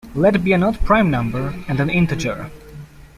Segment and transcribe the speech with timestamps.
[0.15, 2.49] Let be an odd prime number and an integer.